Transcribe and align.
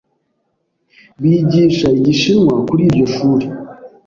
Bigisha 1.21 1.87
Igishinwa 1.99 2.53
kuri 2.67 2.81
iryo 2.87 3.05
shuri. 3.13 3.45